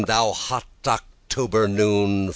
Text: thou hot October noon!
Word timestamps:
thou 0.07 0.31
hot 0.31 0.65
October 0.87 1.67
noon! 1.67 2.29